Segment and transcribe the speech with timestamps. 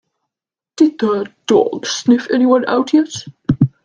[0.77, 3.23] Did the dog sniff anyone out yet?